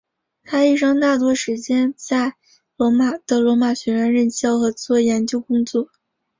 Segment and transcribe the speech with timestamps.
[0.43, 2.33] 他一生大多数时间在
[2.75, 5.91] 罗马的罗马学院任教和做研究工作。